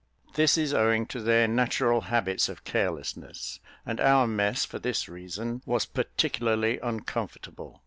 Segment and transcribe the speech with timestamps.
[0.33, 5.61] This is owing to their natural habits of carelessness; and our mess, for this reason,
[5.63, 7.79] was particularly uncomfortable.